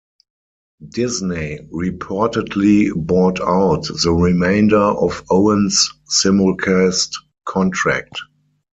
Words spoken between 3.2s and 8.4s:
out the remainder of Owens' simulcast contract.